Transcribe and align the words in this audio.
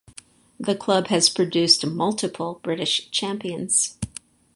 The 0.59 0.73
club 0.75 1.09
has 1.09 1.29
produced 1.29 1.85
multiple 1.85 2.59
British 2.63 3.11
champions. 3.11 3.99